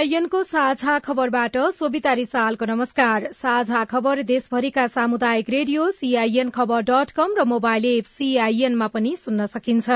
[0.00, 7.34] सीआईएनको साझा खबरबाट सोभिता रिसालको नमस्कार। साझा खबर देशभरिका सामुदायिक radio CIN Khabar dot com
[7.38, 9.90] र मोबाइल एप सीआईएनमा पनि सुन्न सकिन्छ।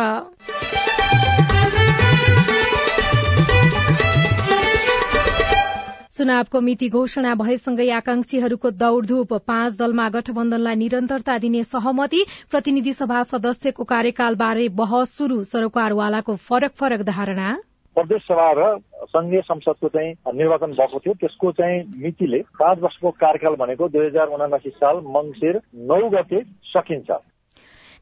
[6.12, 13.84] चुनावको मिति घोषणा भएसँगै आकांक्षीहरूको दौड़धूप। पाँच दलमा गठबन्धनलाई निरन्तरता दिने सहमति प्रतिनिधि सभा सदस्यको
[13.92, 17.57] कार्यकालबारे बहस शुरू सरोकारवालाको फरक फरक धारणा।
[17.96, 18.78] प्रदेश सभा र
[19.09, 24.34] संघीय संसदको चाहिँ निर्वाचन भएको थियो। त्यसको चाहिँ मितिले पाँच वर्षको कार्यकाल भनेको दुई हजार
[24.34, 26.42] उनासी साल मंगिर नौ गते
[26.73, 27.10] सकिन्छ।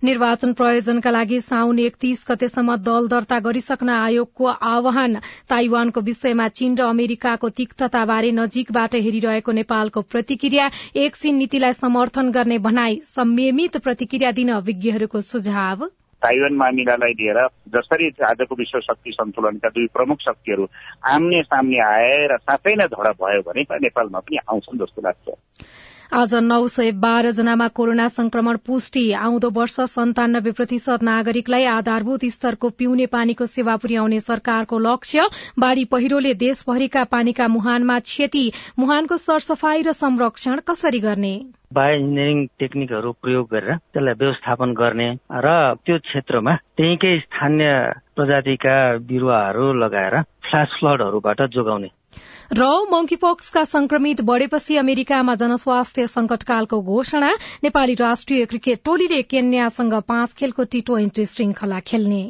[0.02, 5.14] निर्वाचन प्रयोजनका लागि साउन एकतीस गतेसम्म दल दर्ता गरिसक्न आयोगको आह्वान।
[5.48, 13.00] ताइवानको विषयमा चीन र अमेरिकाको तिक्तताबारे नजिकबाट हेरिरहेको नेपालको प्रतिक्रिया एकछिन नीतिलाई समर्थन गर्ने भनाई
[13.06, 15.90] संयमित प्रतिक्रिया दिन विज्ञहरूको सुझाव।
[16.22, 20.68] ताइवान मामिलालाई लिएर जसरी आजको विश्व शक्ति सन्तुलनका दुई प्रमुख शक्तिहरू
[21.04, 25.26] आम्ने सामने आएर साँच्चै नै झडप भयो भने नेपालमा पनि आउँछन् जस्तो लाग्छ।
[26.14, 32.68] आज नौ सय बाह्र जनामा कोरोना संक्रमण पुष्टि। आउँदो वर्ष सन्तानब्बे प्रतिशत नागरिकलाई आधारभूत स्तरको
[32.70, 35.24] पिउने पानीको सेवा पुर्याउने सरकारको लक्ष्य।
[35.58, 38.44] बाढ़ी पहिरोले देशभरिका पानीका मुहानमा क्षति।
[38.78, 41.34] मुहानको सरसफाई र संरक्षण कसरी गर्ने?
[41.72, 45.48] बायो इन्जिनियरिङ टेक्निकहरू प्रयोग गरेर त्यसलाई व्यवस्थापन गर्ने र
[45.86, 47.72] त्यो क्षेत्रमा त्यहीँकै स्थानीय
[48.16, 48.76] प्रजातिका
[49.08, 50.20] बिरुवाहरू लगाएर
[50.52, 51.88] फ्ल्यास फ्लडहरूबाट जोगाउने।
[52.52, 57.30] र मंकीपक्सका संक्रमित बढ़ेपछि अमेरिकामा जनस्वास्थ्य संकटकालको घोषणा
[57.64, 62.22] नेपाली राष्ट्रिय क्रिकेट टोलीले केन्यासँग पाँच खेलको टी ट्वेन्टी श्रृंखला खेल्ने।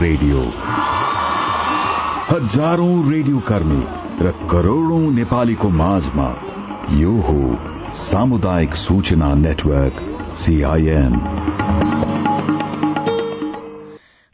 [0.00, 0.40] रेडियो।
[2.30, 3.82] हजारौं रेडियो कर्मी
[4.26, 6.28] र करोड़ौं नेपालीको माझमा
[6.92, 7.40] यो हो
[7.94, 11.14] सामुदायिक सूचना नेटवर्क। सीआईएन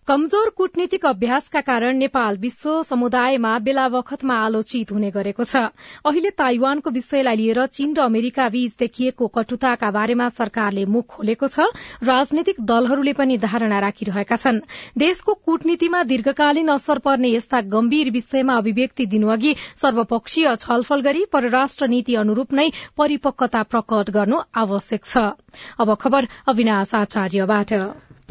[0.08, 5.56] कमजोर कूटनीतिक अभ्यासका कारण नेपाल विश्व समुदायमा बेला बखतमा आलोचित हुने गरेको छ।
[6.02, 11.70] अहिले ताइवानको विषयलाई लिएर चीन र अमेरिका बीच देखिएको कटुताका बारेमा सरकारले मुख खोलेको छ।
[12.02, 14.58] राजनैतिक दलहरूले पनि धारणा राखिरहेका छन्।
[14.98, 22.14] देशको कूटनीतिमा दीर्घकालीन असर पर्ने यस्ता गम्भीर विषयमा अभिव्यक्ति दिनुअघि सर्वपक्षीय छलफल गरी परराष्ट्र नीति
[22.18, 22.66] अनुरूप नै
[22.98, 25.14] परिपक्वता प्रकट गर्नु आवश्यक छ।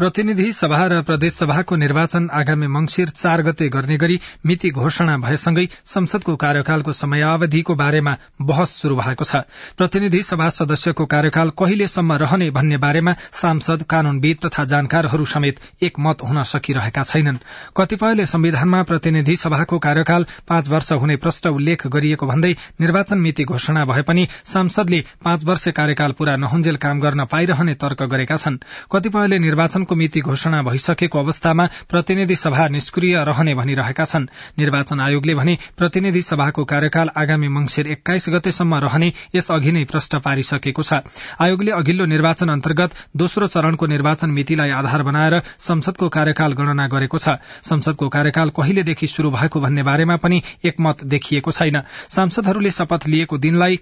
[0.01, 5.67] प्रतिनिधि सभा र प्रदेश सभाको निर्वाचन आगामी मंगिर चार गते गर्ने गरी मिति घोषणा भएसँगै
[5.85, 9.41] संसदको कार्यकालको समयावधिको बारेमा बहस शुरू भएको छ।
[9.77, 16.43] प्रतिनिधि सभा सदस्यको कार्यकाल कहिलेसम्म रहने भन्ने बारेमा सांसद कानूनविद तथा जानकारहरू समेत एकमत हुन
[16.45, 17.37] सकिरहेका छैनन्।
[17.77, 23.85] कतिपयले संविधानमा प्रतिनिधि सभाको कार्यकाल पाँच वर्ष हुने प्रष्ट उल्लेख गरिएको भन्दै निर्वाचन मिति घोषणा
[23.85, 28.59] भए पनि सांसदले पाँच वर्ष कार्यकाल पूरा नहुन्जेल काम गर्न पाइरहने तर्क गरेका छन्।
[28.91, 35.33] कतिपयले निर्वाचन निर्वाचनको मिति घोषणा भइसकेको अवस्थामा प्रतिनिधि सभा निष्क्रिय रहने भनिरहेका छन्। निर्वाचन आयोगले
[35.35, 41.03] भने प्रतिनिधि सभाको कार्यकाल आगामी मंगिर एक्काइस गतेसम्म रहने यस अघि नै प्रश्न पारिसकेको छ।
[41.39, 47.35] आयोगले अघिल्लो निर्वाचन अन्तर्गत दोस्रो चरणको निर्वाचन मितिलाई आधार बनाएर संसदको कार्यकाल गणना गरेको छ।
[47.63, 53.79] संसदको कार्यकाल कहिलेदेखि शुरू भएको भन्ने बारेमा पनि एकमत देखिएको छैन। सांसदहरूले शपथ लिएको दिनलाई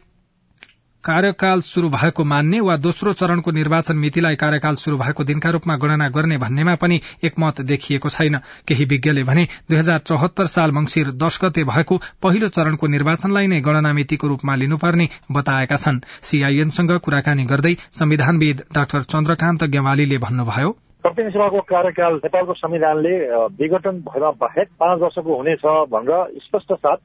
[1.04, 6.08] कार्यकाल शुरू भएको मान्ने वा दोस्रो चरणको निर्वाचन मितिलाई कार्यकाल शुरू भएको दिनका रूपमा गणना
[6.10, 8.36] गर्ने भन्नेमा पनि एकमत देखिएको छैन।
[8.68, 13.60] केही विज्ञले भने दुई हजार चौहत्तर साल मंगिर दश गते भएको पहिलो चरणको निर्वाचनलाई नै
[13.62, 21.31] गणना मितिको रूपमा लिनुपर्ने बताएका छन्। सीआईएनसँग कुराकानी गर्दै संविधानविद डाक्टर चन्द्रकान्त गेवालीले भन्नुभयो प्रतिनिधि
[21.31, 23.13] सभाको कार्यकाल नेपालको संविधानले
[23.56, 26.98] विघटन भएमा बाहेक पाँच वर्षको हुनेछ भनेर स्पष्ट साथ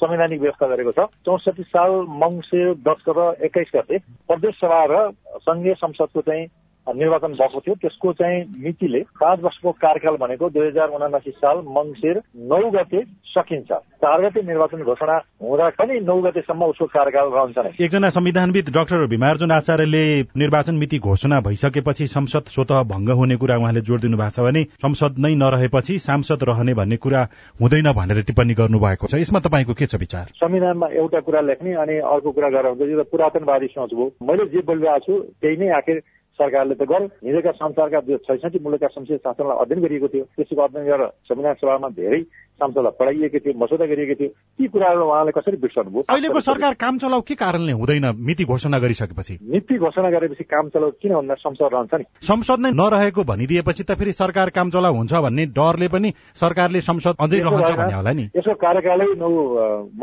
[0.00, 1.90] संवैधानिक व्यवस्था गरेको छ। चौसठी साल
[2.22, 3.98] मङ्सिर दस र एक्काइस गते
[4.28, 4.96] प्रदेश सभा र
[5.44, 6.46] संघीय संसदको चाहिँ
[6.96, 12.20] निर्वाचन भएको थियो। त्यसको चाहिँ मितिले पाँच वर्षको कार्यकाल भनेको दुई हजार उनासी साल मङ्सिर
[12.50, 13.70] नौ गते सकिन्छ।
[14.02, 19.06] चार गते निर्वाचन घोषणा हुँदा पनि नौ गतेसम्म उसको कार्यकाल रहन्छ नै। एकजना संविधानविद डाक्टर
[19.06, 20.04] भीमार्जुन आचार्यले
[20.36, 24.64] निर्वाचन मिति घोषणा भइसकेपछि संसद स्वत भङ्ग हुने कुरा उहाँले जोड दिनु भएको छ भने
[24.82, 27.22] संसद नै नरहेपछि सांसद रहने भन्ने कुरा
[27.60, 30.26] हुँदैन भनेर टिप्पणी गर्नुभएको छ। यसमा तपाईँको के छ विचार?
[30.36, 34.46] संविधानमा एउटा कुरा लेख्ने अनि अर्को कुरा गरेर हुन्छ यो त पुरातनवादी सोच भयो मैले
[34.50, 36.02] जे बोलिरहेको छु त्यही नै आखिर
[36.40, 41.10] सरकारले त गर्यो हिजोका संसारका छैसठी मुलुकका संसदीय शासनलाई अध्ययन गरिएको थियो। त्यसको अध्ययन गरेर
[41.28, 42.20] संविधान सभामा धेरै
[42.60, 47.20] सांसदलाई पढाइएको थियो मसौदा गरिएको थियो। ती कुराहरू उहाँले कसरी बिर्सनुभयो अहिलेको सरकार काम चलाउ
[47.28, 48.06] के कारणले हुँदैन?
[48.26, 52.70] मिति घोषणा गरिसकेपछि। नीति घोषणा गरेपछि काम चलाउ किन भन्दा संसद रहन्छ नि। संसद नै
[52.72, 57.70] नरहेको भनिदिएपछि त फेरि सरकार काम चलाउ हुन्छ भन्ने डरले पनि सरकारले संसद अझै रहन्छ
[57.80, 59.30] भन्ने होला नि। यसको कार्यकालै नौ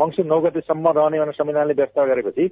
[0.00, 2.44] मङ्सिर नौ गतेसम्म रहने भनेर संविधानले व्यवस्था गरेपछि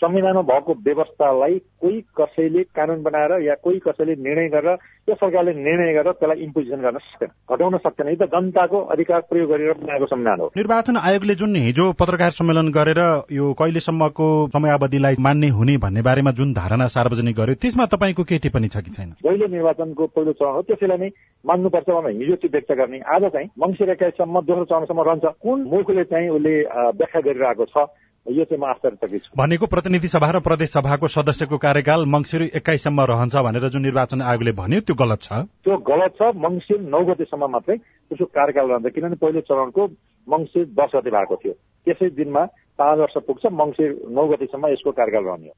[0.00, 4.76] संविधानमा भएको व्यवस्थालाई कोही कसैले कानून बनाएर या कोही कसैले निर्णय गरेर
[5.08, 9.50] यो सरकारले निर्णय गरेर त्यसलाई इम्पोजिसन गर्न सक्दैन घटाउन सक्दैन। यो त जनताको अधिकार प्रयोग
[9.50, 13.00] गरेर बनाएको संविधान हो। निर्वाचन आयोगले जुन हिजो पत्रकार सम्मेलन गरेर
[13.30, 18.68] यो कहिलेसम्मको समयावधिलाई मान्ने हुने भन्ने बारेमा जुन धारणा सार्वजनिक गर्यो त्यसमा तपाईँको के टिप्पणी
[18.68, 19.10] छ कि छैन?
[19.22, 21.10] पहिलो निर्वाचनको पहिलो चरण हो त्यसैलाई नै
[21.44, 26.04] मान्नुपर्छ भनेर हिजो चाहिँ व्यक्त गर्ने। आज चाहिँ मङ्सिर एक्काइससम्म दोस्रो चरणसम्म रहन्छ। कुन मुखले
[26.10, 26.54] चाहिँ उसले
[26.98, 27.86] व्याख्या गरिरहेको छ
[28.30, 33.00] यो चाहिँ म आश्चर्यचकित छु। भनेको प्रतिनिधि सभा र प्रदेश सभाको सदस्यको कार्यकाल मङ्सिर एक्काइससम्म
[33.02, 35.32] रहन्छ भनेर जुन निर्वाचन आयोगले भन्यो त्यो गलत छ?
[35.66, 37.76] त्यो गलत छ। मङ्सिर नौ गतेसम्म मात्रै
[38.10, 39.82] उसको कार्यकाल रहन्छ। किनभने पहिलो चरणको
[40.28, 41.54] मङ्सिर दस गते भएको थियो।
[41.86, 42.42] त्यसै दिनमा
[42.78, 45.54] पाँच वर्ष पुग्छ मङ्सिर नौ गतिसम्म यसको कार्यकाल रहने हो।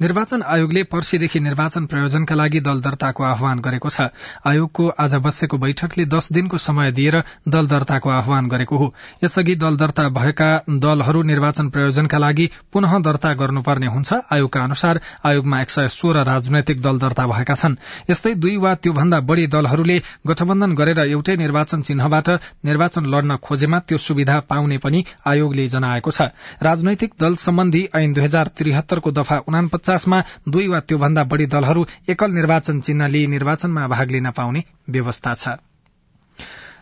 [0.00, 4.08] निर्वाचन आयोगले पर्सीदेखि निर्वाचन प्रयोजनका लागि दल दर्ताको आह्वान गरेको छ।
[4.44, 7.16] आयोगको आज बसेको बैठकले दस दिनको समय दिएर
[7.48, 8.92] दल दर्ताको आह्वान गरेको हो।
[9.24, 15.60] यसअघि दल दर्ता भएका दलहरू निर्वाचन प्रयोजनका लागि पुनः दर्ता गर्नुपर्ने हुन्छ। आयोगका अनुसार आयोगमा
[15.60, 17.76] एक सय सोह्र राजनैतिक दल दर्ता भएका छन्।
[18.10, 22.28] यस्तै दुई वा त्योभन्दा बढ़ी दलहरूले गठबन्धन गरेर एउटै निर्वाचन चिन्हबाट
[22.64, 26.28] निर्वाचन लड्न खोजेमा त्यो सुविधा पाउने पनि आयोगले जनाएको छ।
[26.62, 32.30] राजनैतिक दल सम्बन्धी ऐन दुई हजार त्रिहत्तरको दफा उनापचासमा दुई वा त्योभन्दा बढ़ी दलहरू एकल
[32.30, 35.56] निर्वाचन चिन्ह लिई निर्वाचनमा भाग लिन पाउने व्यवस्था छ।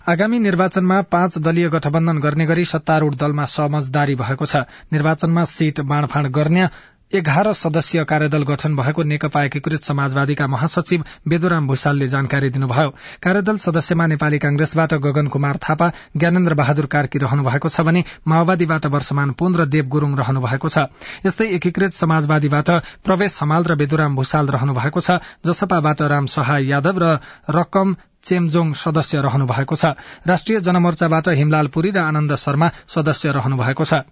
[0.09, 6.27] आगामी निर्वाचनमा पाँच दलीय गठबन्धन गर्ने गरी सत्तारूढ़ दलमा समझदारी भएको छ। निर्वाचनमा सीट बाँडफाँड
[6.27, 6.67] गर्ने
[7.15, 12.91] एघार सदस्यीय कार्यदल गठन भएको नेकपा एकीकृत समाजवादीका महासचिव बेदुराम भूषालले जानकारी दिनुभयो।
[13.23, 18.87] कार्यदल सदस्यमा नेपाली कांग्रेसबाट गगन कुमार थापा ज्ञानेन्द्र बहादुर कार्की रहनु भएको छ भने माओवादीबाट
[18.87, 20.89] वर्षमान पुन र देव गुरूङ रहनु भएको छ।
[21.27, 22.71] यस्तै एकीकृत समाजवादीबाट
[23.05, 27.13] प्रवेश हमाल र बेदुराम भूषाल रहनु भएको छ जसपाबाट राम सहाय यादव र
[27.51, 27.95] रकम
[28.25, 29.93] चेमजोङ सदस्य रहनु भएको छ।
[30.27, 34.03] राष्ट्रिय जनमोर्चाबाट हिमलाल पुरी र आनन्द शर्मा सदस्य रहनु भएको छ।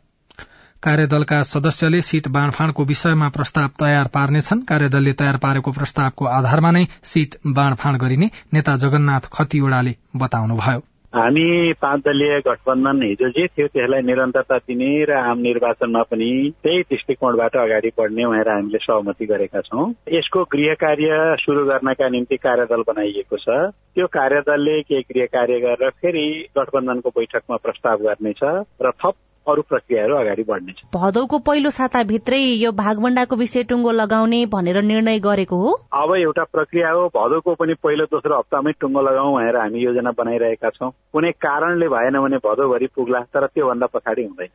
[0.83, 7.37] कार्यदलका सदस्यले सीट बाँडफाँडको विषयमा प्रस्ताव तयार पार्नेछन्। कार्यदलले तयार पारेको प्रस्तावको आधारमा नै सीट
[7.47, 10.81] बाँडफाँड गरिने नेता जगन्नाथ खतिवड़ाले बताउनुभयो।
[11.13, 16.33] हामी पाँच दलीय गठबन्धन हिजो जे थियो त्यसलाई निरन्तरता दिने र आम निर्वाचनमा पनि
[16.65, 22.37] त्यही दृष्टिकोणबाट अगाडि बढ्ने भनेर हामीले सहमति गरेका छौँ। यसको गृह कार्य सुरु गर्नका निम्ति
[22.41, 26.29] कार्यदल बनाइएको छ। त्यो कार्यदलले केही गृह कार्य गरेर फेरि
[26.59, 28.41] गठबन्धनको बैठकमा प्रस्ताव गर्नेछ
[28.81, 29.15] र थप
[29.49, 35.57] अरू प्रक्रियाहरू अगाडि बढ्नेछ। भदौको पहिलो साताभित्रै यो भागभण्डाको विषय टुङ्गो लगाउने भनेर निर्णय गरेको
[35.57, 40.11] हो। अब एउटा प्रक्रिया हो भदौको पनि पहिलो दोस्रो हप्तामै टुङ्गो लगाउँ भनेर हामी योजना
[40.11, 44.49] बनाइरहेका छौँ। कुनै कारणले भएन भने भदौभरि पुग्ला तर त्योभन्दा पछाडि हुँदैन।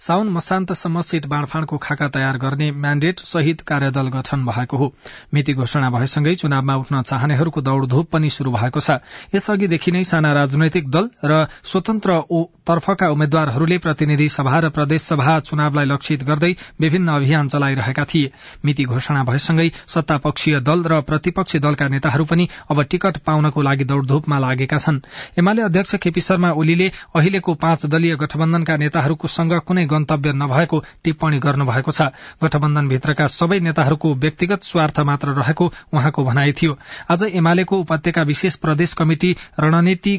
[0.00, 4.92] साउन मसान्तसम्म सीट बाँडफाँडको खाका तयार गर्ने म्याण्डेट सहित कार्यदल गठन भएको हो।
[5.34, 8.98] मिति घोषणा भएसँगै चुनावमा उठ्न चाहनेहरूको दौड़धूप पनि शुरू भएको छ।
[9.34, 12.20] यसअघिदेखि नै साना राजनैतिक दल र स्वतन्त्र
[12.66, 18.30] तर्फका उम्मेद्वारहरूले प्रतिनिधि सभा र प्रदेश सभा चुनावलाई लक्षित गर्दै विभिन्न अभियान चलाइरहेका थिए।
[18.64, 24.38] मिति घोषणा भएसँगै सत्तापक्षीय दल र प्रतिपक्षी दलका नेताहरू पनि अब टिकट पाउनको लागि दौड़धूपमा
[24.38, 25.00] लागेका छन्।
[25.38, 31.38] एमाले अध्यक्ष केपी शर्मा ओलीले अहिलेको पाँच दलीय गठबन्धनका नेताहरूको संघ कुनै गन्तव्य नभएको टिप्पणी
[31.38, 32.02] गर्नुभएको छ।
[32.44, 36.78] गठबन्धनभित्रका सबै नेताहरूको व्यक्तिगत स्वार्थ मात्र रहेको उहाँको भनाइ थियो।
[37.10, 40.16] आज एमालेको उपत्यका विशेष प्रदेश कमिटि रणनीति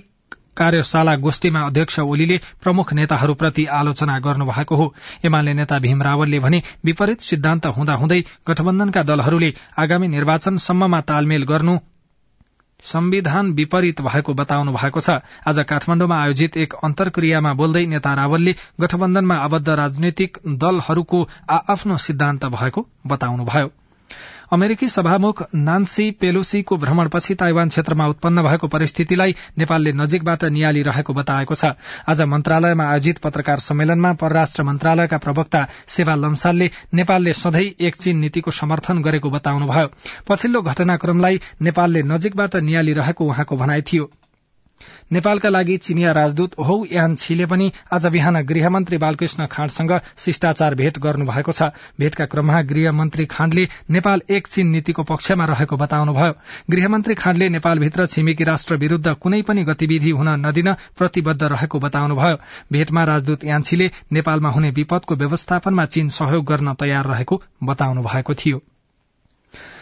[0.58, 4.94] कार्यशाला गोष्ठीमा अध्यक्ष ओलीले प्रमुख नेताहरूप्रति आलोचना गर्नुभएको हो।
[5.26, 11.78] एमाले नेता भीम रावलले भने विपरीत सिद्धान्त हुँदाहुँदै गठबन्धनका दलहरूले आगामी निर्वाचनसम्ममा तालमेल गर्नु
[12.84, 15.10] संविधान विपरीत भएको बताउनु भएको छ।
[15.48, 22.46] आज काठमाण्डुमा आयोजित एक अन्तर्क्रियामा बोल्दै नेता रावलले गठबन्धनमा आबद्ध राजनैतिक दलहरूको आ आफ्नो सिद्धान्त
[22.46, 23.72] भएको बताउनुभयो।
[24.52, 31.72] अमेरिकी सभामुख नान्सी पेलोसीको भ्रमणपछि ताइवान क्षेत्रमा उत्पन्न भएको परिस्थितिलाई नेपालले नजिकबाट नियालिरहेको बताएको छ।
[32.08, 38.52] आज मन्त्रालयमा आयोजित पत्रकार सम्मेलनमा परराष्ट्र मन्त्रालयका प्रवक्ता सेवा लम्सालले नेपालले सधैँ एक चीन नीतिको
[38.52, 39.92] समर्थन गरेको बताउनुभयो।
[40.28, 44.10] पछिल्लो घटनाक्रमलाई नेपालले नजिकबाट नियालिरहेको उहाँको भनाइ थियो।
[45.12, 51.00] नेपालका लागि चिनिया राजदूत हौ यान छिले पनि आज बिहान गृहमन्त्री बालकृष्ण खाँडसँग शिष्टाचार भेट
[51.00, 51.70] गर्नुभएको छ।
[52.00, 56.34] भेटका क्रममा गृहमन्त्री खाँडले नेपाल एक चीन नीतिको पक्षमा रहेको बताउनुभयो।
[56.70, 62.38] गृहमन्त्री खाँडले नेपालभित्र छिमेकी राष्ट्र विरूद्ध कुनै पनि गतिविधि हुन नदिन प्रतिबद्ध रहेको बताउनुभयो।
[62.72, 68.62] भेटमा राजदूत यान्छीले नेपालमा हुने विपदको व्यवस्थापनमा चीन सहयोग गर्न तयार रहेको बताउनु भएको थियो।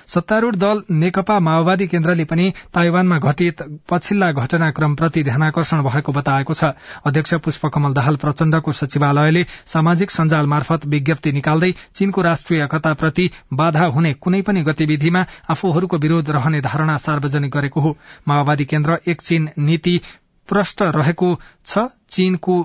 [0.08, 6.64] सत्तारूढ़ दल नेकपा माओवादी केन्द्रले पनि ताइवानमा घटित पछिल्ला घटनाक्रमप्रति ध्यानकर्षण भएको बताएको छ।
[7.06, 14.14] अध्यक्ष पुष्पकमल दाहाल प्रचण्डको सचिवालयले सामाजिक सञ्जाल मार्फत विज्ञप्ति निकाल्दै चीनको राष्ट्रिय एकताप्रति बाधा हुने
[14.14, 20.00] कुनै पनि गतिविधिमा आफूहरूको विरोध रहने धारणा सार्वजनिक गरेको हो। माओवादी केन्द्र एक चीन नीति
[20.50, 22.56] प्रष्ट रहेको छ। चीनको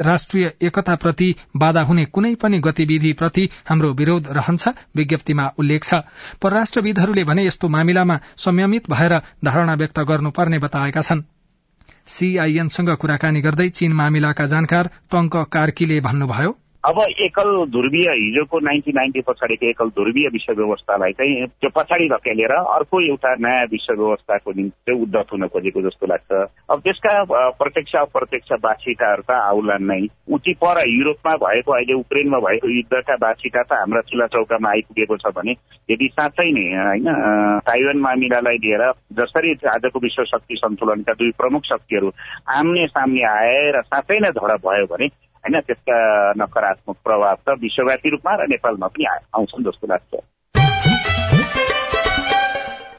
[0.00, 6.00] राष्ट्रिय एकताप्रति बाधा हुने कुनै पनि गतिविधिप्रति हाम्रो विरोध रहन्छ विज्ञप्तिमा उल्लेख छ।
[6.42, 11.22] परराष्ट्रविदहरूले भने यस्तो मामिलामा संयमित भएर धारणा व्यक्त गर्नुपर्ने बताएका छन्।
[12.06, 19.20] सीआईएनसँग कुराकानी गर्दै चीन मामिलाका जानकार टंक कार्कीले भन्नुभयो अब एकल ध्रुवीय हिजोको नाइन्टिन नाइन्टी
[19.20, 24.80] पछाडिको एकल ध्रुवीय विश्व व्यवस्थालाई चाहिँ त्यो पछाडि धकेलेर अर्को एउटा नयाँ विश्व व्यवस्थाको निम्ति
[24.88, 26.32] चाहिँ उद्धत हुन खोजेको जस्तो लाग्छ।
[26.72, 27.12] अब त्यसका
[27.60, 30.00] प्रत्यक्ष अप्रत्यक्ष बाछिटाहरू त आउलान् नै।
[30.32, 35.36] उची पर युरोपमा भएको अहिले उक्रेनमा भएको युद्धका बाछिटा त हाम्रा चुला चौकामा आइपुगेको छ
[35.36, 35.52] भने
[35.88, 37.08] यदि साँच्चै नै होइन
[37.68, 42.12] ताइवान मामिलालाई लिएर जसरी आजको विश्व शक्ति सन्तुलनका दुई प्रमुख शक्तिहरू
[42.56, 45.08] आम्ने सामने आएर साँच्चै नै झडप भयो भने
[45.44, 45.98] होइन त्यसका
[46.36, 50.20] नकारात्मक प्रभाव त विश्वव्यापी रूपमा र नेपालमा पनि आउँछन् जस्तो लाग्छ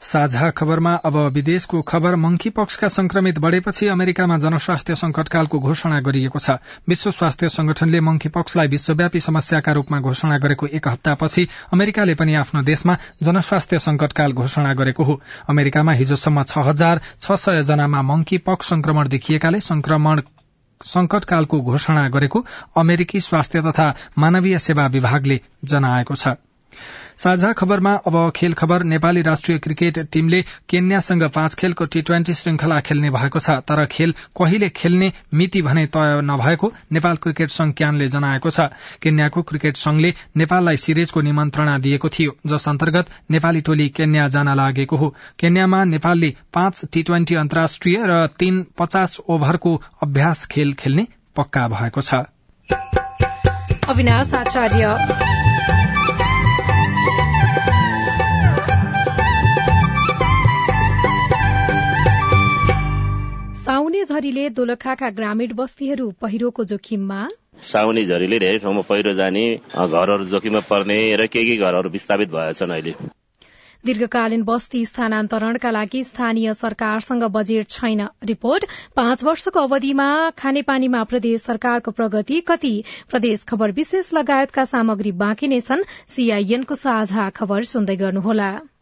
[0.02, 6.56] साझा खबरमा अब विदेशको खबर मंकी पक्षका संक्रमित बढ़ेपछि अमेरिकामा जनस्वास्थ्य संकटकालको घोषणा गरिएको छ
[6.88, 12.62] विश्व स्वास्थ्य संगठनले मंकी पक्षलाई विश्वव्यापी समस्याका रूपमा घोषणा गरेको एक हप्तापछि अमेरिकाले पनि आफ्नो
[12.62, 18.68] देशमा जनस्वास्थ्य संकटकाल घोषणा गरेको हो अमेरिकामा हिजोसम्म छ हजार छ सय जनामा मंकी पक्ष
[18.68, 20.20] संक्रमण देखिएकाले संक्रमण
[20.84, 22.44] संकटकालको घोषणा गरेको
[22.76, 26.28] अमेरिकी स्वास्थ्य तथा मानवीय सेवा विभागले जनाएको छ।
[27.18, 32.80] साझा खबरमा अब खेल खबर। नेपाली राष्ट्रिय क्रिकेट टीमले केन्यासँग पाँच खेलको टी ट्वेन्टी श्रृंखला
[32.80, 38.08] खेल्ने भएको छ तर खेल कहिले खेल्ने मिति भने तय नभएको नेपाल क्रिकेट संघ क्यानले
[38.08, 38.60] जनाएको छ।
[39.02, 44.96] केन्याको क्रिकेट संघले नेपाललाई सिरिजको निमन्त्रणा दिएको थियो जस अन्तर्गत नेपाली टोली केन्या जान लागेको
[44.96, 51.68] हो। केन्यामा नेपालले पाँच टी ट्वेन्टी अन्तर्राष्ट्रिय र तीन पचास ओभरको अभ्यास खेल खेल्ने पक्का
[51.68, 52.14] भएको छ।
[64.02, 67.18] साउने झरीले दोलखाका ग्रामीण बस्तीहरू पहिरोको जोखिममा?
[67.62, 72.70] साउनी झरीले धेरै ठाउँमा पहिरो जाने घरहरू जोखिममा पर्ने र केही केही घरहरू विस्थापित भएछन्
[72.70, 72.94] अहिले?
[73.84, 78.66] दीर्घकालीन बस्ती स्थानान्तरणका लागि स्थानीय सरकारसँग बजेट छैन। रिपोर्ट
[78.96, 82.74] पाँच वर्षको अवधिमा खानेपानीमा प्रदेश सरकारको प्रगति कति?
[83.10, 88.52] प्रदेश खबर विशेष लगायतका सामग्री बाँकी नै छन्। सीआईएनको साझा खबर सुन्दै गर्नुहोला।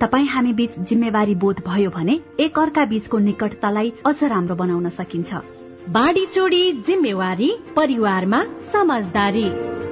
[0.00, 5.40] तपाईँ हामी बीच जिम्मेवारी बोध भयो भने एक अर्का बीचको निकटतालाई अझ राम्रो बनाउन सकिन्छ।
[5.90, 9.48] बाढी चोडी जिम्मेवारी परिवारमा समझदारी।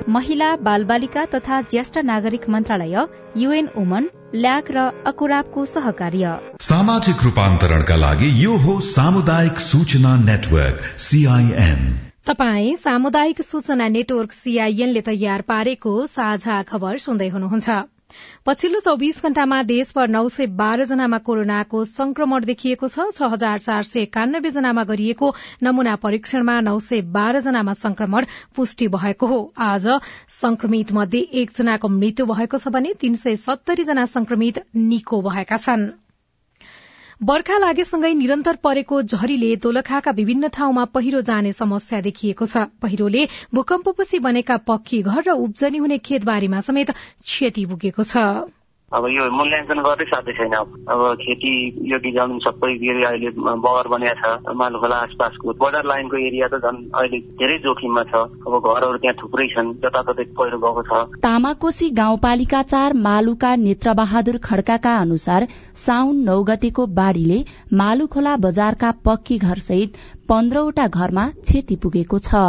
[0.08, 2.96] महिला बाल बालिका तथा ज्येष्ठ नागरिक मन्त्रालय
[3.37, 11.80] युएन वुमन ल्याक र अकुराबको सहकार्य। सामाजिक रूपान्तरणका लागि यो हो सामुदायिक सूचना नेटवर्क सीआईएन
[12.26, 17.68] तपाई सामुदायिक सूचना नेटवर्क सीआईएनले तयार पारेको साझा खबर सुन्दै हुनुहुन्छ।
[18.47, 23.83] पछिल्लो चौविस घण्टामा देशभर नौ सय बाह्र जनामा कोरोनाको संक्रमण देखिएको छ। छ हजार चार
[23.83, 29.88] सय एकानब्बे जनामा गरिएको नमूना परीक्षणमा नौ सय बाह्र जनामा संक्रमण पुष्टि भएको हो। आज
[30.28, 35.90] संक्रमित मध्ये एकजनाको मृत्यु भएको छ भने तीन सय सत्तरी जना संक्रमित निको भएका छन्।
[37.25, 43.23] बर्खा लागेसँगै निरन्तर परेको झरीले दोलखाका विभिन्न ठाउँमा पहिरो जाने समस्या देखिएको छ। पहिरोले
[43.54, 48.26] भूकम्पपछि बनेका पक्की घर र उब्जनी हुने खेतबारीमा समेत क्षति पुगेको छ।
[48.95, 50.69] अब यो मूल्याङ्कन गर्दै साध्य छैन अब।
[51.21, 51.53] खेती
[51.93, 53.31] योग्य जमिन सबै अहिले
[53.65, 58.15] बगर बनिएको छ। मालुखोला आसपासको बोर्डर लाइनको एरिया त झन् अहिले धेरै जोखिममा छ।
[58.47, 60.93] अब घरहरू त्यहाँ थुप्रै छन्। जताततै पहिरो गएको छ।
[61.27, 65.49] तामाकोशी गाउँपालिका चार मालुका नेत्रबहादुर खड्काका अनुसार
[65.87, 67.39] साउन नौ गतेको बाढ़ीले
[67.75, 69.91] मालुखोला बजारका पक्की घर सहित
[70.28, 72.43] पन्ध्रवटा घरमा क्षति पुगेको छ।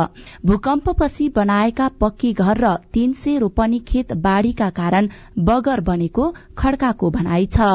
[0.46, 7.46] भूकम्पपछि बनाएका पक्की घर र तीन सय रोपनी खेत बाढ़ीका कारण बगर बनेको खड्काको भनाइ
[7.48, 7.72] छ।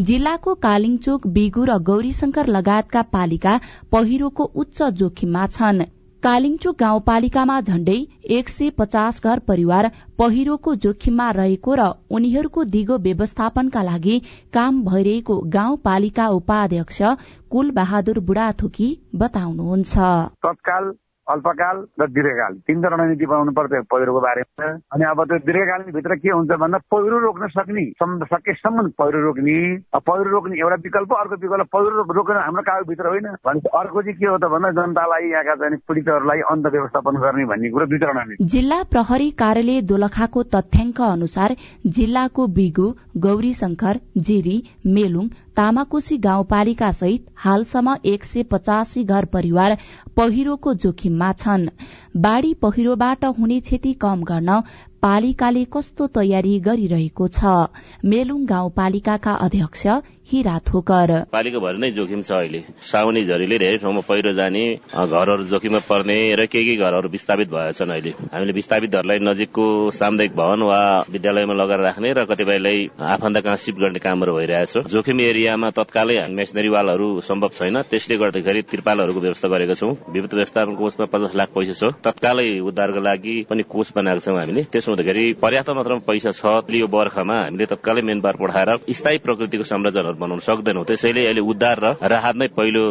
[0.00, 3.60] जिल्लाको कालिङचोक बिगु र गौरीशंकर लगायतका पालिका
[3.92, 5.82] पहिरोको उच्च जोखिममा छन्।
[6.22, 7.96] कालिङचोक गाउँपालिकामा झण्डै
[8.30, 9.86] एक सय पचास घर परिवार
[10.18, 14.16] पहिरोको जोखिममा रहेको र उनीहरूको दिगो व्यवस्थापनका लागि
[14.52, 17.02] काम भइरहेको गाउँपालिका उपाध्यक्ष
[17.50, 20.10] कुल बहादुर बुढाथोकी बताउनुहुन्छ।
[20.44, 20.92] तत्काल
[21.28, 26.30] अल्पकाल र दीर्घकाल। तिनवटा रणनीति बनाउनु पर्छ पहिरोको बारेमा। अनि अब त्यो दीर्घकालीन भित्र के
[26.30, 27.84] हुन्छ भन्दा पहिरो रोक्न सक्ने
[28.32, 29.58] सकेसम्म पहिरो रोक्ने।
[29.94, 34.26] पहिरो रोक्ने एउटा विकल्प अर्को विकल्प पहिरो रोक्न हाम्रो कागजभित्र होइन। भने अर्को चाहिँ के
[34.26, 38.82] हो त भन्दा जनतालाई यहाँका चाहिँ पीडितहरूलाई अन्त व्यवस्थापन गर्ने भन्ने कुरो दुईवटा रणनीति जिल्ला
[38.90, 41.56] प्रहरी कार्यालय दोलखाको तथ्याङ्क अनुसार
[41.98, 44.56] जिल्लाको बिगु गौरी शंकर जिरी
[44.96, 49.76] मेलुङ तामाकोशी गाउँपालिका सहित हालसम्म एक सय पचासी घर परिवार
[50.16, 51.68] पहिरोको जोखिममा छन्।
[52.16, 54.60] बाढ़ी पहिरोबाट हुने क्षति कम गर्न
[55.02, 57.72] पालिकाले कस्तो तयारी गरिरहेको छ?
[58.04, 59.86] मेलुङ गाउँपालिकाका अध्यक्ष
[60.30, 64.64] हिरा थोकर। पालिकाभरि नै जोखिम छ अहिले। साउनी झरीले धेरै ठाउँमा पहिरो जाने
[64.94, 70.62] घरहरू जोखिममा पर्ने र केही केही घरहरू विस्थापित भएछन् अहिले। हामीले विस्थापितहरूलाई नजिकको सामुदायिक भवन
[70.62, 70.80] वा
[71.10, 72.78] विद्यालयमा लगेर राख्ने र कतिपयलाई
[73.10, 78.62] आफन्त कहाँ सिफ्ट गर्ने कामहरू भइरहेछ। जोखिम एरियामा तत्कालै मेसनरी वालहरू सम्भव छैन। त्यसले गर्दाखेरि
[78.70, 83.62] त्रिपालहरूको व्यवस्था गरेका छौँ। विपद व्यवस्थापन कोषमा पचास लाख पैसा छ। तत्कालै उद्धारको लागि पनि
[83.66, 88.20] कोष बनाएको छौँ हामीले। त्यसो हुँदाखेरि पर्याप्त मात्रामा पैसा छ यो बर्खामा हामीले तत्कालै मेन
[88.20, 92.84] पार पठाएर स्थायी प्रकृतिको संरचनाहरू बनाउन सक्दैनौँ। त्यसैले अहिले उद्धार र राहत नै पहिलो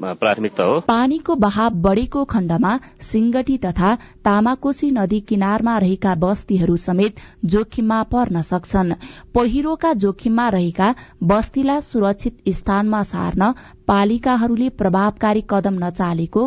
[0.00, 8.02] प्राथमिकता हो। पानीको बहाव बढ़ेको खण्डमा सिंगटी तथा तामाकोशी नदी किनारमा रहेका बस्तीहरू समेत जोखिममा
[8.12, 8.92] पर्न सक्छन्।
[9.34, 13.52] पहिरोका जोखिममा रहेका बस्तीलाई सुरक्षित स्थानमा सार्न
[13.90, 16.42] पालिकाहरूले प्रभावकारी कदम नचालेको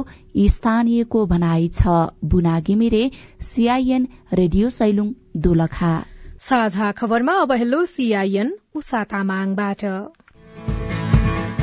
[0.50, 3.02] स्थानीयको भनाई छ। Buna Ghimire
[3.48, 5.10] CIN radio Sailung
[5.44, 5.94] Dolakha.
[6.42, 9.84] साझा खबरमा अब हेलो सीआईएन उषा तामाङबाट।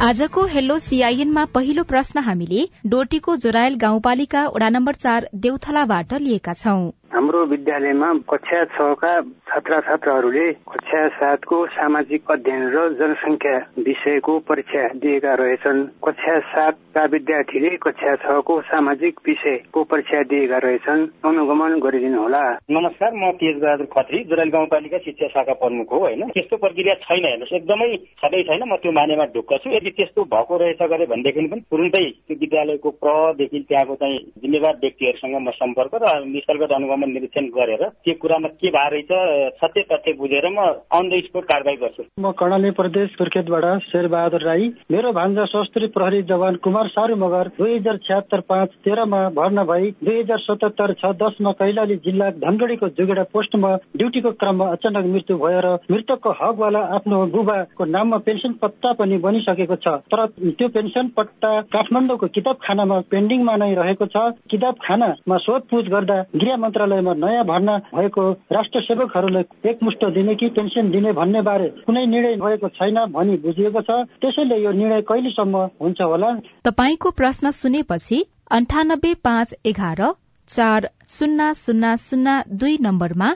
[0.03, 6.81] आजको हेलो सीआईएनमा पहिलो प्रश्न हामीले डोटीको जोरायल गाउँपालिका वडा नम्बर चार देउथलाबाट लिएका छौं।
[7.11, 9.13] हाम्रो विद्यालयमा कक्षा छका
[9.51, 17.71] छात्र छात्राहरूले कक्षा सातको सामाजिक अध्ययन र जनसङ्ख्या विषयको परीक्षा दिएका रहेछन्। कक्षा सातका विद्यार्थीले
[17.83, 24.23] कक्षा छको सामाजिक विषयको परीक्षा दिएका रहेछन्। अनुगमन गरिदिनु होला नमस्कार म तेज बहादुर खत्री
[24.31, 26.23] जुराली गाउँपालिका शिक्षा शाखा प्रमुख हो होइन?
[26.31, 27.91] त्यस्तो प्रक्रिया छैन हेर्नुहोस्। एकदमै
[28.23, 32.07] छँदै छैन म त्यो मानेमा ढुक्क छु। यदि त्यस्तो भएको रहेछ गरे भनेदेखि पनि तुरुन्तै
[32.31, 38.15] त्यो विद्यालयको प्रदेखि त्यहाँको चाहिँ जिम्मेवार व्यक्तिहरूसँग म सम्पर्क र निशल्क अनुगमन निरीक्षण गरेर त्यो
[38.21, 42.71] कुरामा के भएको रहेछ सत्य तथ्य बुझेर म अन द स्पोट कारवाही गर्छु। म कर्णाली
[42.79, 48.41] प्रदेश सुर्खेतबाट शेरबहादुर राई मेरो भान्जा सशस्त्री प्रहरी जवान कुमार सारू मगर दुई हजार छ्यात्तर
[48.49, 54.31] पाँच तेह्रमा भर्ना भई दुई हजार सतहत्तर छ दसमा कैलाली जिल्ला धनगढीको जुगेडा पोस्टमा ड्युटीको
[54.41, 59.95] क्रममा अचानक मृत्यु भयो र मृतकको हकवाला आफ्नो बुबाको नाममा पेन्सन पत्ता पनि बनिसकेको छ।
[60.11, 60.27] तर
[60.59, 64.17] त्यो पेन्सन पट्टा काठमाडौँको किताब खानामा पेन्डिङमा नै रहेको छ।
[64.51, 66.57] किताब खानामा सोधपुछ गर्दा गृह
[66.91, 72.37] मन्त्रालयमा नयाँ भर्ना भएको राष्ट्र सेवकहरूलाई एकमुष्ट दिने कि पेन्सन दिने भन्ने बारे कुनै निर्णय
[72.37, 76.31] भएको छैन भनी बुझिएको छ। त्यसैले यो निर्णय कहिलेसम्म हुन्छ होला?
[76.65, 80.03] तपाईँको प्रश्न सुनेपछि अन्ठानब्बे पाँच एघार
[80.49, 83.29] चार शून्य शून्य शून्य दुई नम्बरमा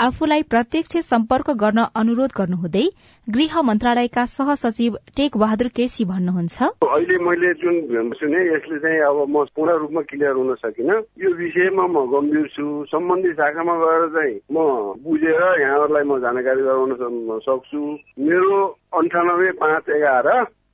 [0.00, 2.86] आफूलाई प्रत्यक्ष सम्पर्क गर्न अनुरोध गर्नुहुँदै
[3.26, 9.44] गृह मन्त्रालयका सहसचिव टेक बहादुर केसी भन्नुहुन्छ। अहिले मैले जुन सुने यसले चाहिँ अब म
[9.54, 14.58] पूर्ण रूपमा क्लियर हुन सकिनँ। यो विषयमा म गम्भीर छु। सम्बन्धित शाखामा गएर चाहिँ म
[15.06, 17.80] बुझेर यहाँहरूलाई म जानकारी गराउन सक्छु।
[18.26, 18.58] मेरो
[18.90, 20.28] अन्ठानब्बे पाँच एघार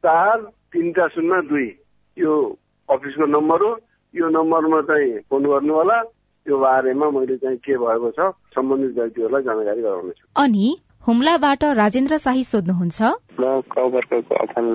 [0.08, 0.36] चार
[0.72, 1.68] तिनवटा शून्य दुई
[2.16, 2.32] यो
[2.88, 3.72] अफिसको नम्बर हो।
[4.14, 6.00] यो नम्बरमा चाहिँ फोन गर्नु होला
[6.46, 10.76] यो बारेमा मैले चाहिँ के भएको छ सम्बन्धित व्यक्तिहरूलाई जानकारी गराउनेछु। अनि
[11.08, 13.02] हुम्लाबाट राजेन्द्र शाही सोध्नुहुन्छ।
[13.40, 13.60] म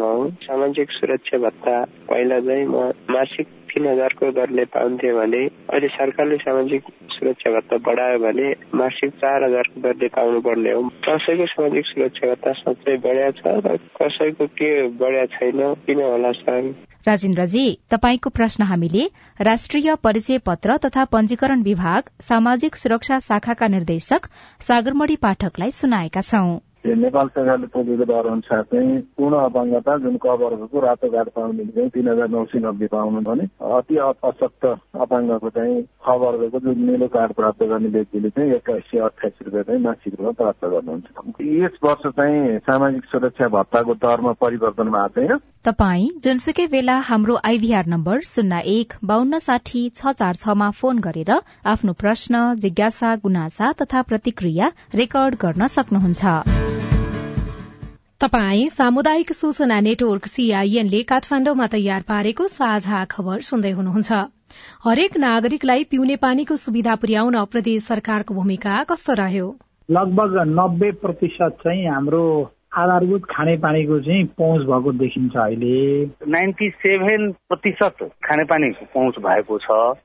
[0.01, 6.37] हुँ सामाजिक सुरक्षा भत्ता पहिला चाहिँ म मासिक तिन हजारको दरले पाउँथे भने अहिले सरकारले
[6.37, 6.83] सामाजिक
[7.13, 12.51] सुरक्षा भत्ता बढायो भने मासिक चार हजारको दरले पाउनु पर्ने हो। कसैको सामाजिक सुरक्षा भत्ता
[12.53, 16.73] साँच्चै बढ्या छ र कसैको के बढ्या छैन किन होला सर
[17.07, 19.05] राजेन्द्रजी तपाईँको प्रश्न हामीले
[19.41, 24.29] राष्ट्रिय परिचय पत्र तथा पंजीकरण विभाग सामाजिक सुरक्षा शाखाका निर्देशक
[24.61, 30.79] सागरमणी पाठकलाई सुनाएका छौं। नेपाल सरकारले तोकेको दर अनुसार चाहिँ पूर्ण अपाङ्गता जुन क वर्गको
[30.79, 34.65] रातो कार्ड पाउने चाहिँ तिन हजार नौ सय नब्बे पाउनु भने अति अशक्त
[34.95, 39.81] अपाङ्गको चाहिँ ख जुन निलो कार्ड प्राप्त गर्ने व्यक्तिले चाहिँ एक्काइस सय अठाइस रुपियाँ चाहिँ
[39.81, 46.07] मासिक रूपमा प्राप्त गर्नुहुन्छ। यस वर्ष चाहिँ सामाजिक सुरक्षा भत्ताको दरमा परिवर्तन भएको छैन। तपाई
[46.23, 51.29] जुनसुकै बेला हाम्रो आइभीआर नम्बर शून्य एक बान्न साठी छ चार छमा फोन गरेर
[51.73, 56.33] आफ्नो प्रश्न जिज्ञासा गुनासा तथा प्रतिक्रिया रेकर्ड गर्न सक्नुहुन्छ।
[58.23, 64.19] तपाई सामुदायिक सूचना नेटवर्क सीआईएनले काठमाण्डुमा तयार पारेको साझा खबर सुन्दै हुनुहुन्छ।
[64.85, 69.47] हरेक नागरिकलाई पिउने पानीको सुविधा पुर्याउन प्रदेश सरकारको भूमिका कस्तो रह्यो?
[69.89, 72.25] लगभग नब्बे प्रतिशत चाहिँ हाम्रो
[72.77, 79.97] आधारभूत खानेपानीको चाहिँ पहुँच भएको देखिन्छ अहिले। नाइन्टी सेभेन प्रतिशत खानेपानीको पहुँच भएको छ।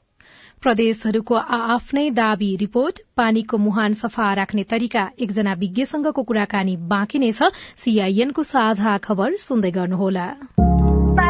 [0.62, 7.52] प्रदेशहरूको आफ्नै दावी रिपोर्ट पानीको मुहान सफा राख्ने तरिका एकजना विज्ञसँगको कुराकानी बाँकी नै छ।
[7.76, 10.26] सीआईएनको साझा खबर सुन्दै गर्नुहोला।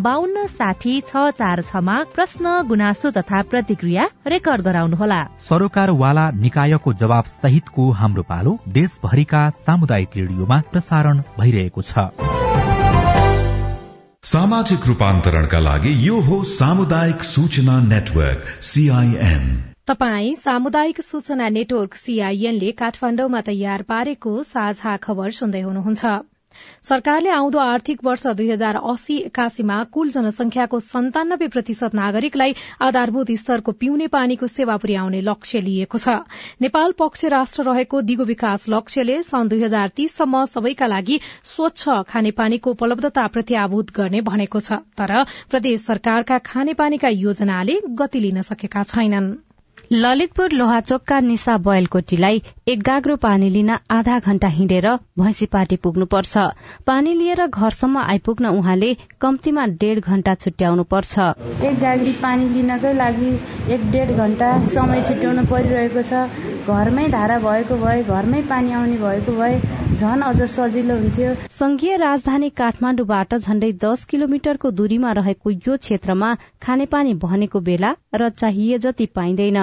[0.00, 7.90] बान्न साठी छ चार छमा प्रश्न गुनासो तथा प्रतिक्रिया रेकर्ड गराउनुहोला। सरोकारवाला निकायको जवाब सहितको
[7.92, 12.10] हाम्रो पालो देशभरिका सामुदायिक रेडियोमा प्रसारण भइरहेको छ।
[14.24, 19.48] सामाजिक रूपान्तरणका लागि यो हो सामुदायिक सूचना नेटवर्क सीआईएन
[19.86, 26.04] तपाई सामुदायिक सूचना नेटवर्क सीआईएनले काठमाण्डुमा तयार पारेको साझा खबर सुन्दै हुनुहुन्छ।
[26.82, 33.72] सरकारले आउँदो आर्थिक वर्ष दुई हजार अस्सी एकासीमा कुल जनसंख्याको सन्तानब्बे प्रतिशत नागरिकलाई आधारभूत स्तरको
[33.74, 36.16] पिउने पानीको सेवा पुर्याउने लक्ष्य लिएको छ।
[36.60, 42.70] नेपाल पक्ष राष्ट्र रहेको दिगो विकास लक्ष्यले सन् दुई हजार तीससम्म सबैका लागि स्वच्छ खानेपानीको
[42.70, 49.34] उपलब्धता प्रत्याभूत गर्ने भनेको छ तर प्रदेश सरकारका खानेपानीका योजनाले गति लिन सकेका छैनन्।
[49.94, 54.86] ललितपुर लोहाचोकका निशा बयलकोटीलाई एक गाग्रो पानी लिन आधा घण्टा हिँडेर
[55.18, 56.38] भैँसीपाटी पुग्नुपर्छ।
[56.86, 63.30] पानी लिएर घरसम्म आइपुग्न उहाँले कम्तीमा डेढ घण्टा छुट्याउनु पर्छ एक गाग्री पानी लिनको लागि
[63.74, 66.26] एक डेढ घण्टा समय छुट्याउनु परिरहेको छ।
[66.64, 69.60] घरमै धारा भएको भए घरमै पानी आउने भएको भए
[69.94, 77.14] झन अझ सजिलो हुन्थ्यो। संघीय राजधानी काठमाडौँबाट झण्डै दस किलोमिटरको दूरीमा रहेको यो क्षेत्रमा खानेपानी
[77.22, 79.62] भनेको बेला र चाहिए जति पाइँदैन।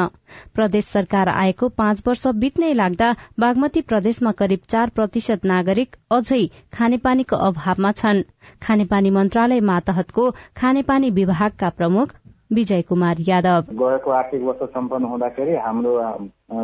[0.56, 6.42] प्रदेश सरकार आएको पाँच वर्ष बित्नै लाग्दा बागमती प्रदेशमा करिब चार प्रतिशत नागरिक अझै
[6.74, 8.24] खानेपानीको अभावमा छन्।
[8.64, 12.16] खानेपानी मन्त्रालय मातहतको खानेपानी विभागका प्रमुख
[12.52, 15.94] विजय कुमार यादव। गएको आर्थिक वर्ष सम्पन्न हुँदाखेरि हाम्रो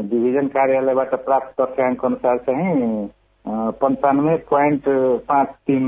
[0.09, 3.07] डिभिजन कार्यालयबाट प्राप्त तथ्याङ्क अनुसार चाहिँ
[3.47, 4.83] पन्चानब्बे पोइन्ट
[5.27, 5.83] पाँच तिन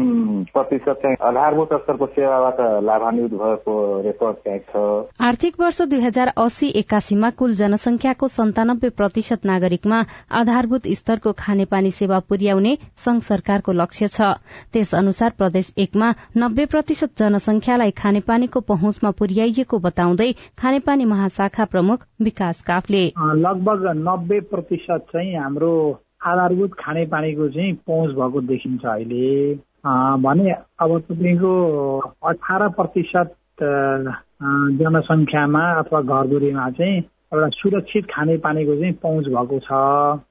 [0.54, 4.84] प्रतिशत चाहिँ आधारभूत स्तरको सेवाबाट लाभान्वित भएको रेकर्ड चाहिँ छ।
[5.22, 10.00] आर्थिक वर्ष दुई हजार अस्सी एकासीमा कुल जनसंख्याको सन्तानब्बे प्रतिशत नागरिकमा
[10.39, 14.32] आधारभूत स्तरको खानेपानी सेवा पुर्याउने संघ सरकारको लक्ष्य छ।
[14.74, 22.62] त्यस अनुसार प्रदेश एकमा नब्बे प्रतिशत जनसंख्यालाई खानेपानीको पहुँचमा पुर्याइएको बताउँदै खानेपानी महाशाखा प्रमुख विकास
[22.62, 25.74] काफले। लगभग नब्बे प्रतिशत चाहिँ हाम्रो
[26.25, 29.55] आधारभूत खानेपानीको चाहिँ पहुँच भएको देखिन्छ अहिले।
[30.19, 31.51] भने अब तपाईँको
[32.23, 33.36] अठार प्रतिशत
[34.79, 37.01] जनसङ्ख्यामा अथवा घरधुरीमा चाहिँ
[37.34, 39.72] एउटा सुरक्षित खानेपानीको चाहिँ पहुँच भएको छ।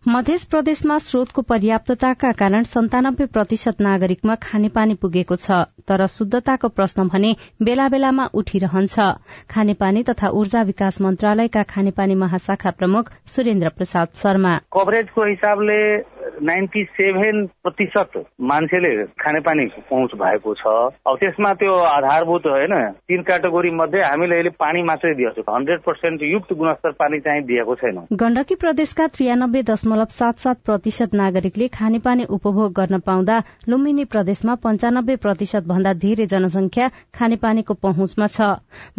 [0.08, 7.30] मध्य प्रदेशमा स्रोतको पर्याप्तताका कारण सन्तानब्बे प्रतिशत नागरिकमा खानेपानी पुगेको छ तर शुद्धताको प्रश्न भने
[7.62, 8.98] बेला बेलामा उठिरहन्छ।
[9.50, 15.78] खानेपानी तथा ऊर्जा विकास मन्त्रालयका खानेपानी महाशाखा प्रमुख सुरेन्द्र प्रसाद शर्मा। कभरेजको हिसाबले
[16.42, 20.66] नाइन्टी सेभेन प्रतिशत मान्छेले खानेपानी पहुँच भएको छ।
[21.06, 22.74] अब त्यसमा त्यो आधारभूत होइन
[23.08, 27.42] तिन क्याटेगोरी मध्ये हामीले अहिले पानी मात्रै दिएको छौँ। हन्ड्रेड पर्सेन्ट युक्त गुणस्तर पानी चाहिँ
[27.42, 33.38] दिएको छैन। गण्डकी प्रदेशका त्रियानब्बे दशमलव सात सात प्रतिशत नागरिकले खानेपानी उपभोग गर्न पाउँदा
[33.68, 38.40] लुम्बिनी प्रदेशमा पञ्चानब्बे प्रतिशत भन्दा धेरै जनसंख्या खानेपानीको पहुँचमा छ।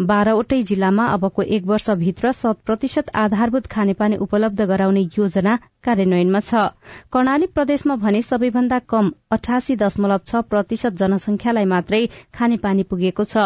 [0.03, 6.53] बाह्रवटै जिल्लामा अबको एक वर्षभित्र शत प्रतिशत आधारभूत खानेपानी उपलब्ध गराउने योजना कार्यान्वयनमा छ।
[7.19, 11.99] कर्णाली प्रदेशमा भने सबैभन्दा कम अठासी दशमलव छ प्रतिशत जनसंख्यालाई मात्रै
[12.37, 13.43] खानेपानी पुगेको छ।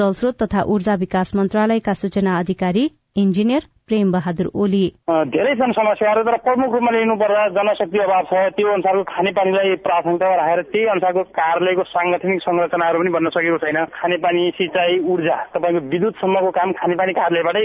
[0.00, 2.84] जलस्रोत तथा ऊर्जा विकास मन्त्रालयका सूचना अधिकारी
[3.22, 4.84] इन्जिनियर प्रेम बहादुर ओली।
[5.28, 10.28] धेरै छन् समस्याहरू तर प्रमुख रूपमा लिनु पर्दा जनशक्ति अभाव छ। त्यो अनुसारको खानेपानीलाई प्राथमिकता
[10.34, 16.50] राखेर त्यही अनुसारको कार्यालयको सांगठनिक संरचनाहरू पनि बन्न सकेको छैन। खानेपानी सिँचाइ ऊर्जा तपाईँको विद्युतसम्मको
[16.58, 17.64] काम खानेपानी कार्यालयबाटै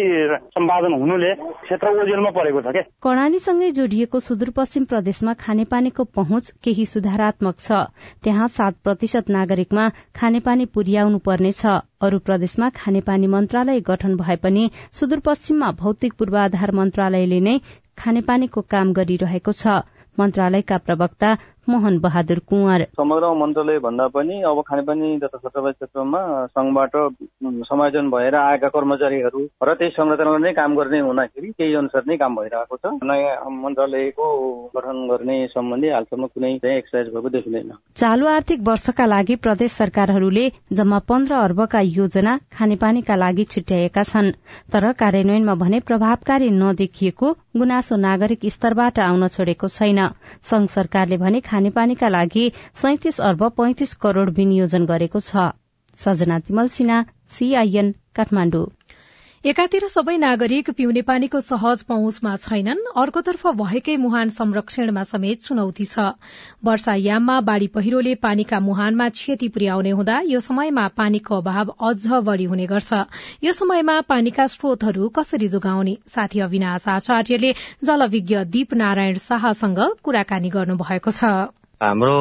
[0.55, 1.32] सम्पादन हुनुले
[1.63, 7.71] क्षेत्र ओजेलमा परेको छ क्या कर्णालीसँगै जोडिएको सुदूरपश्चिम प्रदेशमा खानेपानीको पहुँच केही सुधारात्मक छ।
[8.23, 9.88] त्यहाँ सात प्रतिशत नागरिकमा
[10.19, 11.63] खानेपानी पुर्याउनु पर्नेछ
[12.01, 14.62] अरू प्रदेशमा खानेपानी मन्त्रालय गठन भए पनि
[14.93, 17.55] सुदूरपश्चिममा भौतिक पूर्वाधार मन्त्रालयले नै
[17.97, 19.73] खानेपानीको काम गरिरहेको छ।
[20.17, 21.31] मन्त्रालयका प्रवक्ता
[21.69, 26.95] मोहन बहादुर कुंवर। समग्र मन्त्रालय भन्दा पनि अब खानेपानी तथा छत्रबाई क्षेत्रमा संघबाट
[27.65, 32.36] समायोजन भएर आएका कर्मचारीहरू र त्यही संरचनामा नै काम गर्ने हुँदाखेरि त्यही अनुसार नै काम
[32.36, 34.25] भइरहेको छ। नयाँ मन्त्रालयको
[34.75, 40.99] गठन गर्ने सम्बन्धी हालसम्म कुनै एक्सर्साइज भएको देखिँदैन। चालू आर्थिक वर्षका लागि प्रदेश सरकारहरूले जम्मा
[41.10, 44.32] पन्ध्र अर्बका योजना खानेपानीका लागि छुट्याएका छन्।
[44.73, 49.99] तर कार्यान्वयनमा भने प्रभावकारी नदेखिएको गुनासो नागरिक स्तरबाट आउन छोडेको छैन।
[50.43, 52.43] संघ सरकारले भने खानेपानीका लागि
[52.82, 55.48] सैतिस अर्ब पैंतिस करोड़ विनियोजन गरेको छ।
[56.00, 57.00] सजना तिमल सिन्हा
[57.38, 58.67] सीआईएन काठमाडौँ।
[59.39, 66.08] एकातिर सबै नागरिक पिउने पानीको सहज पहुँचमा छैनन्। अर्कोतर्फ भएकै मुहान संरक्षणमा समेत चुनौती छ।
[66.63, 72.65] वर्षायाममा बाढ़ी पहिरोले पानीका मुहानमा क्षति पुर्याउने हुँदा यो समयमा पानीको अभाव अझ बढ़ी हुने
[72.67, 72.99] गर्छ।
[73.43, 75.95] यो समयमा पानीका स्रोतहरू कसरी जोगाउने?
[76.15, 81.32] साथी अविनाश आचार्यले जलविज्ञ दीप नारायण शाहसँग कुराकानी गर्नुभएको छ।
[81.81, 82.15] हाम्रो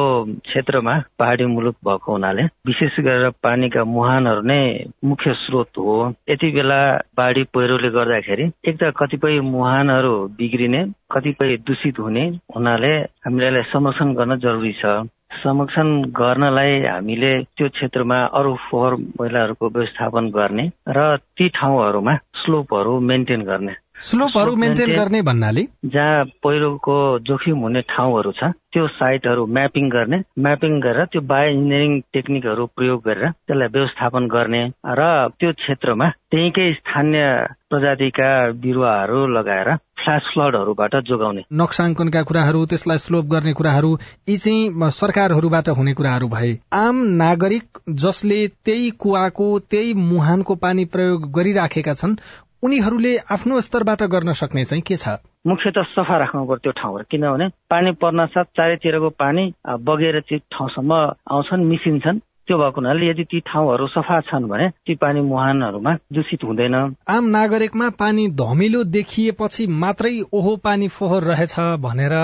[0.45, 4.61] क्षेत्रमा पहाडी मुलुक भएको हुनाले विशेष गरेर पानीका मुहानहरू नै
[5.05, 5.95] मुख्य स्रोत हो।
[6.29, 6.79] यति बेला
[7.17, 12.93] बाढी पहिरोले गर्दाखेरि एक त कतिपय मुहानहरू बिग्रिने कतिपय दूषित हुने हुनाले
[13.25, 14.95] हामीले संरक्षण गर्न जरुरी छ।
[15.39, 23.41] संरक्षण गर्नलाई हामीले त्यो क्षेत्रमा अरू फोहोर मैलाहरूको व्यवस्थापन गर्ने र ती ठाउँहरूमा स्लोपहरू मेन्टेन
[23.41, 25.61] गर्ने। स्लोपहरू मेन्टेन गर्ने भन्नाले?
[25.85, 31.99] जहाँ पहिरोको जोखिम हुने ठाउँहरू छ त्यो साइटहरू म्यापिङ गर्ने म्यापिङ गरेर त्यो बायो इन्जिनियरिङ
[32.13, 35.01] टेक्निकहरू प्रयोग गरेर त्यसलाई व्यवस्थापन गर्ने र
[35.39, 37.27] त्यो क्षेत्रमा त्यहीँकै स्थानीय
[37.69, 38.29] प्रजातिका
[38.61, 43.91] बिरुवाहरू लगाएर फ्ल्यास फ्लडहरूबाट जोगाउने। नक्साङ्कनका कुराहरू त्यसलाई स्लोप गर्ने कुराहरू
[44.29, 47.65] यी चाहिँ सरकारहरूबाट हुने कुराहरू भए। आम नागरिक
[48.03, 52.15] जसले त्यही कुवाको त्यही मुहानको पानी प्रयोग गरिराखेका छन्
[52.63, 55.07] उनीहरूले आफ्नो स्तरबाट गर्न सक्ने चाहिँ के छ?
[55.47, 59.43] मुख्यत सफा राख्नु पर्यो त्यो ठाउँहरू। किनभने पानी पर्न साथ चारैतिरको पानी
[59.87, 60.91] बगेर त्यो ठाउँसम्म
[61.31, 66.43] आउँछन् मिसिन्छन्। त्यो भएको हुनाले यदि ती ठाउँहरू सफा छन् भने ती पानी मुहानहरूमा दूषित
[66.43, 66.75] हुँदैन।
[67.07, 72.15] आम नागरिकमा पानी धमिलो देखिएपछि मात्रै ओहो पानी फोहोर रहेछ भनेर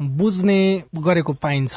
[0.00, 0.60] बुझ्ने
[0.96, 1.74] गरेको पाइन्छ।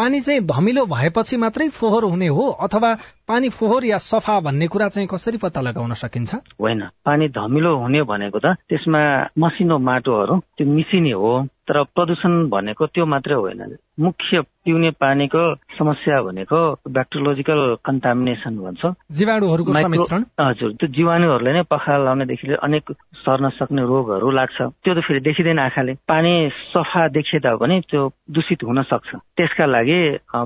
[0.00, 2.94] पानी चाहिँ धमिलो भएपछि मात्रै फोहोर हुने हो अथवा
[3.28, 6.34] पानी फोहोर या सफा भन्ने कुरा चाहिँ कसरी पत्ता लगाउन सकिन्छ?
[6.60, 11.32] होइन पानी धमिलो हुने भनेको त त्यसमा मसिनो माटोहरू त्यो मिसिने हो।
[11.70, 15.42] तर प्रदूषण भनेको त्यो मात्रै होइन। मुख्य पिउने पानीको
[15.78, 16.58] समस्या भनेको
[16.90, 18.82] ब्याक्टेरियोलोजिकल कन्टामिनेसन भन्छ।
[19.18, 22.84] जीवाणुहरूको सम्मिश्रण। हजुर त्यो जीवाणुहरूले नै पखाला लाउनेदेखि अनेक
[23.22, 26.32] सर्न सक्ने रोगहरू लाग्छ। त्यो त फेरि देखिँदैन आँखाले। पानी
[26.74, 28.02] सफा देखिए तापनि त्यो
[28.34, 30.00] दूषित हुन सक्छ। त्यसका लागि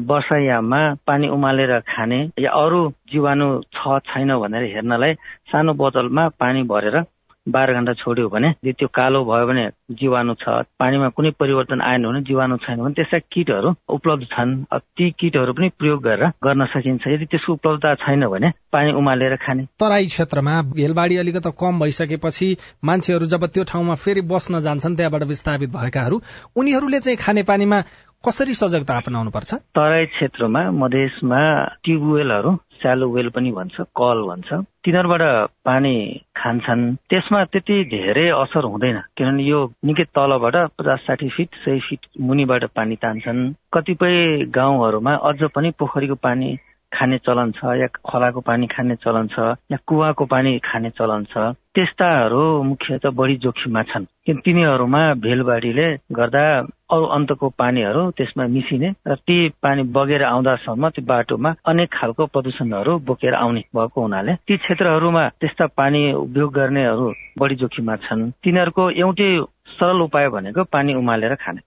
[0.04, 5.12] वर्षायाममा पानी उमालेर खाने या अरू जीवाणु छ छैन भनेर हेर्नलाई
[5.48, 6.96] सानो बोतलमा पानी भरेर
[7.46, 10.48] बाह्र घण्टा छोड्यो भने यदि त्यो कालो भयो भने जीवाणु छ
[10.80, 15.68] पानीमा कुनै परिवर्तन आएन भने जीवाणु छैन भने त्यसका किटहरू उपलब्ध छन्। ती किटहरू पनि
[15.78, 21.16] प्रयोग गरेर गर्न सकिन्छ। यदि त्यसको उपलब्धता छैन भने पानी उमालेर खाने। तराई क्षेत्रमा भेलबाडी
[21.16, 22.48] अलिकति कम भइसकेपछि
[22.85, 26.20] मान्छेहरू जब त्यो ठाउँमा फेरि बस्न जान्छन् त्यहाँबाट विस्थापित भएकाहरू
[26.57, 27.80] उनीहरूले चाहिँ खाने पानीमा
[28.24, 31.40] कसरी सजगता अपनाउनु पर्छ तराई क्षेत्रमा मधेसमा
[31.85, 32.52] ट्युबवेलहरू
[32.84, 34.48] स्यालो वेल पनि भन्छ कल भन्छ।
[34.84, 35.22] तिनीहरूबाट
[35.64, 35.94] पानी
[36.36, 42.00] खान्छन्। त्यसमा त्यति धेरै असर हुँदैन किनभने यो निकै तलबाट पचास साठी फिट सय फिट
[42.20, 43.40] मुनिबाट पानी तान्छन्।
[43.72, 44.16] कतिपय
[44.52, 46.50] गाउँहरूमा अझ पनि पोखरीको पानी
[46.92, 51.56] खाने चलन छ या खोलाको पानी खाने चलन छ या कुवाको पानी खाने चलन छ।
[51.74, 56.44] त्यस्ताहरू मुख्यत बढी जोखिममा छन्। किन तिनीहरूमा भेलबाढीले गर्दा
[56.94, 62.98] अरू अन्तको पानीहरू त्यसमा मिसिने र ती पानी बगेर आउँदासम्म त्यो बाटोमा अनेक खालको प्रदूषणहरू
[63.07, 67.07] बोकेर आउने भएको हुनाले ती क्षेत्रहरूमा त्यस्ता पानी उपयोग गर्नेहरू
[67.38, 69.30] बढी जोखिममा छन्। तिनीहरूको एउटै
[69.74, 71.61] सरल उपाय भनेको पानी उमालेर खाने।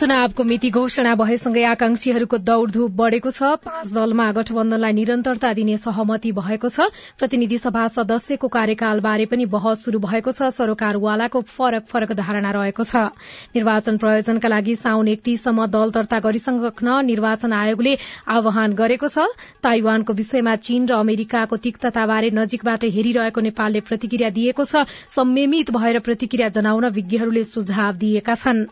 [0.00, 6.68] चुनावको मिति घोषणा भएसँगै आकांक्षीहरूको दौड़धूप बढ़ेको छ। पाँच दलमा गठबन्धनलाई निरन्तरता दिने सहमति भएको
[6.70, 6.88] छ।
[7.20, 13.12] प्रतिनिधि सभा सदस्यको कार्यकालबारे पनि बहस शुरू भएको छ। सरोकारवालाको फरक फरक धारणा रहेको छ।
[13.52, 17.94] निर्वाचन प्रयोजनका लागि साउन एकतीससम्म दल दर्ता गरिसक्न निर्वाचन आयोगले
[18.30, 19.28] आह्वान गरेको छ।
[19.60, 26.48] ताइवानको विषयमा चीन र अमेरिकाको तिक्तताबारे नजिकबाट हेरिरहेको नेपालले प्रतिक्रिया दिएको छ। संयमित भएर प्रतिक्रिया
[26.56, 28.68] जनाउन विज्ञहरूले सुझाव दिएका छनृ।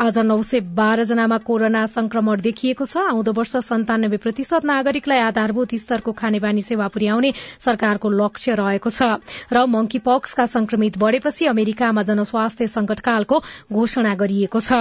[0.00, 5.74] आज नौ सय बाह्र जनामा कोरोना संक्रमण देखिएको छ। आउँदो वर्ष सन्तानब्बे प्रतिशत नागरिकलाई आधारभूत
[5.76, 9.20] स्तरको खानेपानी सेवा पुर्याउने सरकारको लक्ष्य रहेको छ।
[9.52, 14.72] र मंकी पक्सका संक्रमित बढ़ेपछि अमेरिकामा जनस्वास्थ्य संकटकालको घोषणा गरिएको छ।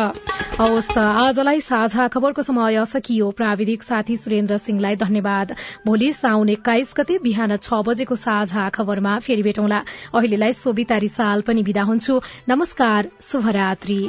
[0.55, 5.55] आजलाई साझा खबरको समय सकियो। प्राविधिक साथी सुरेन्द्र सिंहलाई धन्यवाद।
[5.85, 9.83] भोलि साउन एक्काइस गते बिहान छ बजेको साझा खबरमा फेरि भेटौँला।
[10.15, 14.01] अहिलेलाई सोभिता रिसाल पनि विदा हुन्छु। नमस्कार शुभरात्री।